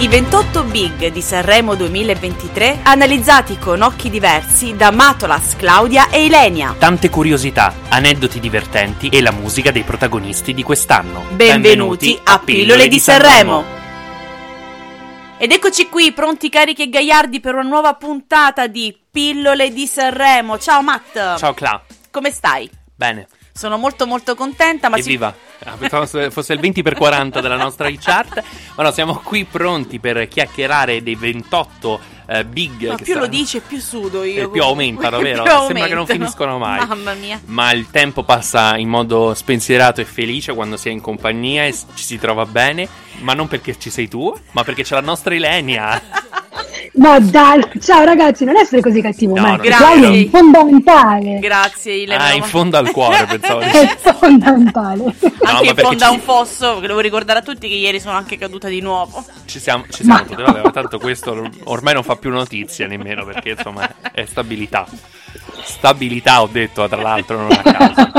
[0.00, 6.74] I 28 big di Sanremo 2023 analizzati con occhi diversi da Matolas, Claudia e Ilenia.
[6.78, 11.26] Tante curiosità, aneddoti divertenti e la musica dei protagonisti di quest'anno.
[11.32, 13.62] Benvenuti, a Pillole di Sanremo.
[15.36, 20.58] Ed eccoci qui, pronti carichi e gaiardi per una nuova puntata di Pillole di Sanremo.
[20.58, 21.36] Ciao Matt.
[21.36, 21.78] Ciao Cla.
[22.10, 22.70] Come stai?
[22.94, 23.28] Bene.
[23.52, 25.34] Sono molto molto contenta, ma si- Evviva!
[25.64, 28.42] Ah, Pensavo fosse- il 20 per 40 della nostra chart.
[28.76, 32.88] Ma no, siamo qui pronti per chiacchierare dei 28 eh, big.
[32.88, 34.44] ma più lo saranno- dici e più sudo io.
[34.44, 35.42] E più aumentano, vero?
[35.42, 36.86] Più Sembra che non finiscono mai.
[36.86, 37.40] Mamma mia.
[37.46, 41.72] Ma il tempo passa in modo spensierato e felice quando si è in compagnia e
[41.94, 42.88] ci si trova bene.
[43.20, 46.00] Ma non perché ci sei tu, ma perché c'è la nostra Ilenia.
[47.00, 51.38] No, dai, ciao ragazzi, non essere così cattivo, No, ma non è fondamentale.
[51.38, 52.26] Grazie, Ilenia.
[52.26, 53.60] Ah, in fondo al cuore, pensavo.
[53.60, 54.96] di- È fondamentale.
[55.04, 57.74] No, Anche ma in fondo a ci- un fosso, che devo ricordare a tutti che
[57.74, 59.24] ieri sono anche caduta di nuovo.
[59.46, 63.24] Ci siamo, ci siamo tutti, vabbè, ma tanto questo ormai non fa più notizia nemmeno
[63.24, 64.86] perché insomma è stabilità.
[65.64, 68.12] Stabilità ho detto tra l'altro non a caso.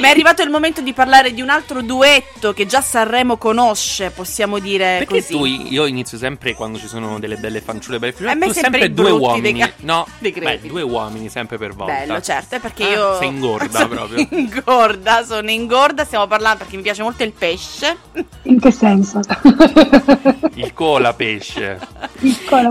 [0.00, 4.10] Ma è arrivato il momento di parlare di un altro duetto che già Sanremo conosce,
[4.10, 5.32] possiamo dire Perché così.
[5.32, 8.52] tu, io inizio sempre quando ci sono delle belle fanciulle, belle figliole, A me tu
[8.52, 9.52] sempre sempre due uomini.
[9.52, 11.92] dei ca- no, dei beh, due uomini sempre per volta.
[11.94, 14.26] Bello, certo, è perché Ah, io sei ingorda sono proprio.
[14.30, 17.96] Ingorda, sono ingorda, stiamo parlando perché mi piace molto il pesce.
[18.42, 19.20] In che senso?
[20.54, 21.78] Il cola pesce.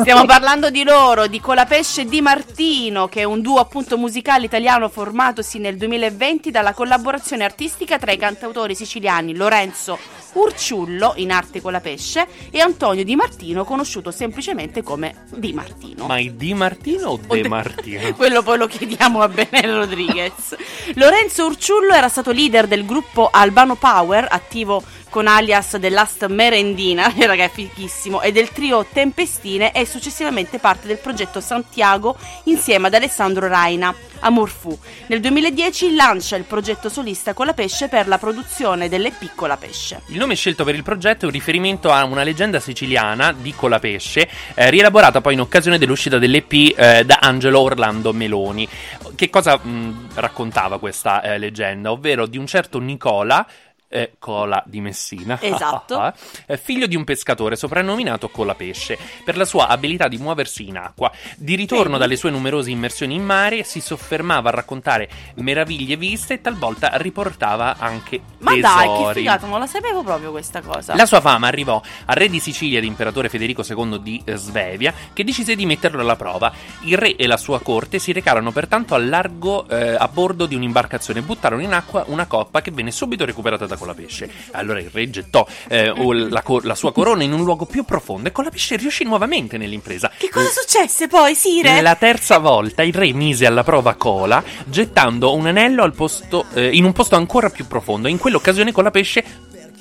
[0.01, 4.43] Stiamo parlando di loro, di Colapesce e Di Martino, che è un duo appunto musicale
[4.45, 9.97] italiano formatosi nel 2020 dalla collaborazione artistica tra i cantautori siciliani Lorenzo
[10.33, 16.05] Urciullo, in arte Colapesce, e Antonio Di Martino, conosciuto semplicemente come Di Martino.
[16.05, 18.13] Ma è Di Martino o O De De- Martino?
[18.15, 20.55] Quello poi lo chiediamo a Benello Rodriguez.
[20.95, 27.13] Lorenzo Urciullo era stato leader del gruppo Albano Power, attivo con alias The Last Merendina,
[27.19, 32.93] raga è fighissimo, e del trio Tempestine e successivamente parte del progetto Santiago insieme ad
[32.93, 33.93] Alessandro Raina.
[34.19, 34.77] Amor fu.
[35.07, 40.01] Nel 2010 lancia il progetto solista con la pesce per la produzione delle Piccola Pesce.
[40.07, 44.27] Il nome scelto per il progetto è un riferimento a una leggenda siciliana di Colapesce,
[44.55, 48.67] eh, rielaborata poi in occasione dell'uscita dell'EP eh, da Angelo Orlando Meloni.
[49.15, 51.91] Che cosa mh, raccontava questa eh, leggenda?
[51.91, 53.45] Ovvero di un certo Nicola.
[53.89, 56.13] Eh, Cola di Messina, Esatto.
[56.47, 61.11] eh, figlio di un pescatore soprannominato Colapesce, per la sua abilità di muoversi in acqua.
[61.37, 66.41] Di ritorno dalle sue numerose immersioni in mare, si soffermava a raccontare meraviglie viste e
[66.41, 68.61] talvolta riportava anche Ma tesori.
[68.61, 70.95] dai, che figata, non la sapevo proprio questa cosa.
[70.95, 74.93] La sua fama arrivò al re di Sicilia ed imperatore Federico II di eh, Svevia,
[75.13, 76.51] che decise di metterlo alla prova.
[76.83, 80.55] Il re e la sua corte si recarono pertanto al largo eh, a bordo di
[80.55, 84.29] un'imbarcazione e buttarono in acqua una coppa che venne subito recuperata da Colapesce.
[84.51, 85.93] Allora il re gettò eh,
[86.29, 90.11] la, co- la sua corona in un luogo più profondo e Colapesce riuscì nuovamente nell'impresa.
[90.17, 91.81] Che cosa successe poi, Sire?
[91.81, 96.69] La terza volta il re mise alla prova Cola gettando un anello al posto, eh,
[96.75, 98.07] in un posto ancora più profondo.
[98.07, 99.23] In quell'occasione Colapesce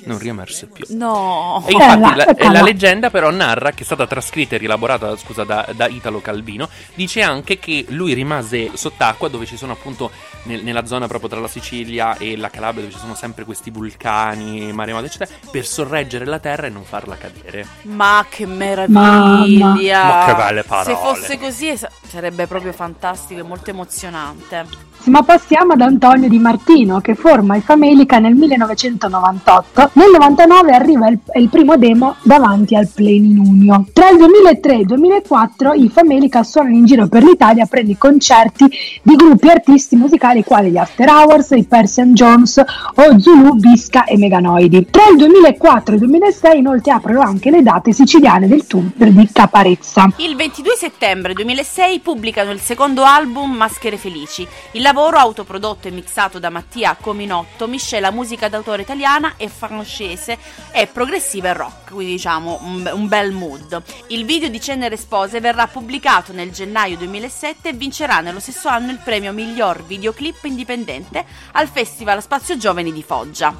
[0.07, 0.85] non riemerse più.
[0.89, 1.63] No.
[1.67, 5.67] E infatti la, la leggenda però narra, che è stata trascritta e rielaborata scusa, da,
[5.75, 10.09] da Italo Calvino, dice anche che lui rimase sott'acqua dove ci sono appunto
[10.43, 13.69] nel- nella zona proprio tra la Sicilia e la Calabria dove ci sono sempre questi
[13.69, 17.65] vulcani, maremoto eccetera, per sorreggere la terra e non farla cadere.
[17.83, 20.03] Ma che meraviglia!
[20.03, 20.95] Ma che belle parole.
[20.95, 24.65] Se fosse così es- sarebbe proprio fantastico e molto emozionante.
[25.07, 29.91] Ma passiamo ad Antonio Di Martino che forma i Famelica nel 1998.
[29.93, 33.85] Nel 99 arriva il, il primo demo davanti al Pleninunio.
[33.93, 37.97] Tra il 2003 e il 2004 i Famelica suonano in giro per l'Italia a prendi
[37.97, 38.65] concerti
[39.01, 44.17] di gruppi artisti musicali quali gli After Hours, i Persian Jones o Zulu, Bisca e
[44.17, 44.87] Meganoidi.
[44.91, 49.29] Tra il 2004 e il 2006 inoltre aprono anche le date siciliane del tour di
[49.31, 50.09] Caparezza.
[50.17, 54.45] Il 22 settembre 2006 pubblicano il secondo album Maschere Felici.
[54.73, 60.37] Il lavoro autoprodotto e mixato da Mattia Cominotto miscela musica d'autore italiana e francese
[60.71, 63.81] e progressiva e rock, quindi diciamo un, bel mood.
[64.07, 68.91] Il video di Cenere Spose verrà pubblicato nel gennaio 2007 e vincerà nello stesso anno
[68.91, 73.53] il premio miglior videoclip indipendente al Festival Spazio Giovani di Foggia.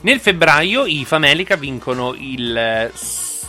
[0.00, 2.92] Nel febbraio i Famelica vincono il eh,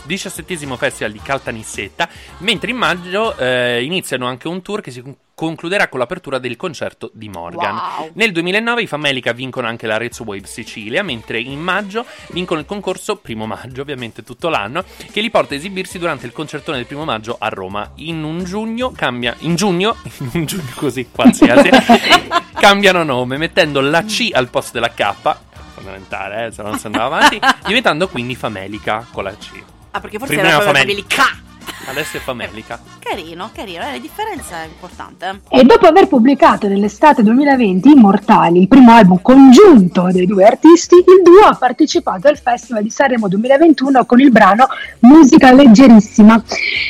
[0.04, 2.08] 17 Festival di Caltanissetta,
[2.38, 5.02] mentre in maggio eh, iniziano anche un tour che si
[5.42, 7.74] concluderà con l'apertura del concerto di Morgan.
[7.74, 8.10] Wow.
[8.14, 13.16] Nel 2009 i Famelica vincono anche l'Arezzo Wave Sicilia, mentre in maggio vincono il concorso
[13.16, 17.04] primo maggio, ovviamente tutto l'anno, che li porta a esibirsi durante il concertone del primo
[17.04, 17.90] maggio a Roma.
[17.96, 21.70] In un giugno cambia in giugno, in un giugno così qualsiasi,
[22.54, 25.36] cambiano nome mettendo la C al posto della K,
[25.74, 29.60] fondamentale, eh, se no non si andava avanti, diventando quindi Famelica con la C.
[29.90, 31.50] Ah, perché forse Prima era era proprio Famelica.
[31.84, 32.80] Adesso è Famelica.
[33.00, 35.40] Carino, carino, eh, la differenza è importante.
[35.48, 41.22] E dopo aver pubblicato nell'estate 2020 Immortali, il primo album congiunto dei due artisti, il
[41.22, 44.68] duo ha partecipato al Festival di Sanremo 2021 con il brano
[45.00, 46.42] Musica leggerissima,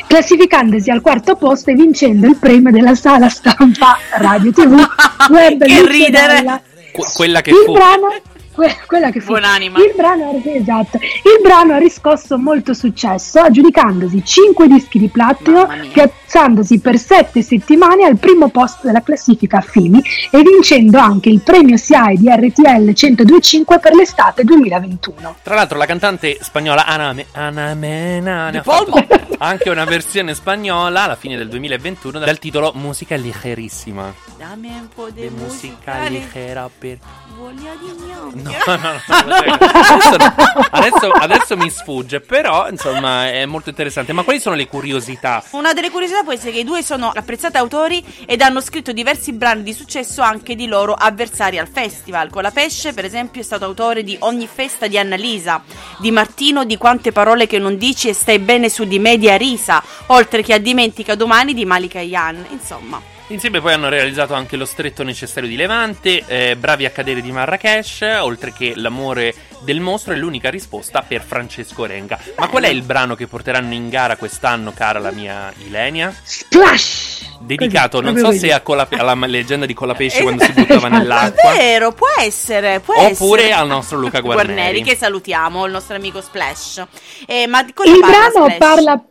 [0.07, 4.75] classificandosi al quarto posto e vincendo il premio della sala stampa Radio TV
[5.31, 6.63] Web Che ridere!
[6.93, 7.73] Que- quella che il fu.
[7.73, 8.09] brano
[8.55, 9.79] que- quella che fu Buonanima.
[9.79, 16.79] il brano, esatto, il brano ha riscosso molto successo aggiudicandosi 5 dischi di platino piazzandosi
[16.81, 22.17] per 7 settimane al primo posto della classifica FIMI e vincendo anche il premio SIAE
[22.17, 28.51] di RTL 1025 per l'estate 2021 Tra l'altro la cantante spagnola Ana, Me- Ana Mena
[28.51, 29.05] ne ha fatto
[29.39, 34.15] anche una versione spagnola alla fine del 2021 dal titolo Musica leggerissima.
[34.39, 36.99] Dammi un po' di musica, musica leggera per...
[37.37, 38.42] voglia di gnocchi.
[38.43, 40.35] No, no, no, adesso, no.
[40.71, 44.13] Adesso, adesso mi sfugge, però insomma è molto interessante.
[44.13, 45.43] Ma quali sono le curiosità?
[45.51, 49.33] Una delle curiosità può essere che i due sono apprezzati autori ed hanno scritto diversi
[49.33, 52.31] brani di successo anche di loro avversari al festival.
[52.31, 55.63] Con la Pesce, per esempio, è stato autore di Ogni festa di Annalisa,
[55.99, 59.31] di Martino di Quante parole che non dici e stai bene su di me di
[59.31, 62.45] Arisa, oltre che a Dimentica domani di Malika Yan.
[62.51, 67.23] Insomma, Insieme poi hanno realizzato anche Lo stretto necessario di Levante, eh, Bravi a cadere
[67.23, 72.19] di Marrakesh, oltre che L'amore del mostro è l'unica risposta per Francesco Renga.
[72.37, 76.13] Ma qual è il brano che porteranno in gara quest'anno, cara la mia Ilenia?
[76.23, 78.51] Splash Dedicato, Così, non so se così.
[78.51, 81.53] a Colape- alla leggenda di Colapesce Eh, quando si buttava è nell'acqua.
[81.55, 83.55] vero, può essere, può Oppure essere.
[83.55, 84.83] al nostro Luca Guarneri.
[84.83, 86.85] che salutiamo, il nostro amico Splash.
[87.27, 88.59] Eh, ma di cosa il parla brano Splash?
[88.59, 89.05] parla-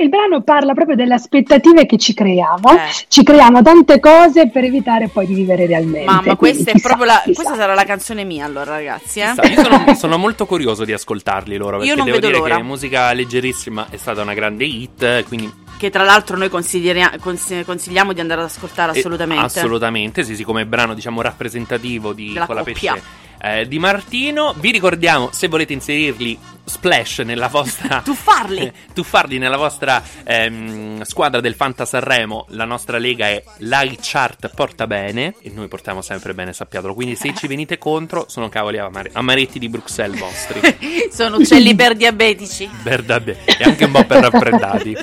[0.00, 2.78] il brano parla proprio delle aspettative che ci creiamo, Eh.
[3.08, 6.04] ci creiamo tante cose per evitare poi di vivere realmente.
[6.04, 9.20] Mamma, Quindi questa è chissà, proprio la, questa sarà la canzone mia allora, ragazzi.
[9.20, 9.32] Eh?
[9.36, 11.78] Chissà, Io sono, sono molto curioso di ascoltarli loro.
[11.78, 12.56] Perché Io non devo vedo dire l'ora.
[12.56, 15.24] che musica leggerissima è stata una grande hit.
[15.24, 19.44] Quindi Che tra l'altro noi consigliera- consi- consigliamo di andare ad ascoltare Eh, assolutamente.
[19.44, 23.02] assolutamente, sì, sì, come brano diciamo rappresentativo di Della Colapesce coppia.
[23.40, 24.54] Eh, di Martino.
[24.58, 26.38] Vi ricordiamo, se volete inserirli
[26.70, 28.72] splash nella vostra Tuffarli.
[28.94, 35.34] tuffarli nella vostra ehm, squadra del Fanta Sanremo, la nostra lega è l'iChart porta bene
[35.42, 36.94] e noi portiamo sempre bene, sappiatelo.
[36.94, 40.60] Quindi se ci venite contro sono cavoli amare- amaretti di Bruxelles vostri.
[41.10, 42.68] Sono uccelli per diabetici.
[42.82, 43.38] Verdade.
[43.44, 44.96] E anche un po' per raffreddati.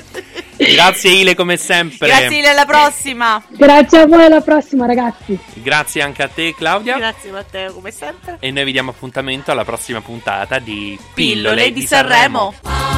[0.58, 2.08] Grazie Ile come sempre.
[2.08, 3.42] Grazie mille, alla prossima.
[3.48, 5.38] Grazie a voi, alla prossima ragazzi.
[5.54, 6.96] Grazie anche a te Claudia.
[6.96, 8.36] Grazie Matteo, come sempre.
[8.40, 12.97] E noi vi diamo appuntamento alla prossima puntata di Pillole di Sanremo.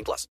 [0.00, 0.26] 18 plus.